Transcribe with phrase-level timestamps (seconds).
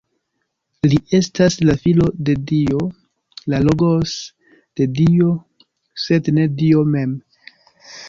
[0.85, 2.81] Li estas la Filo de Dio,
[3.55, 4.17] la "Logos"
[4.81, 5.33] de Dio,
[6.09, 7.19] sed ne Dio mem.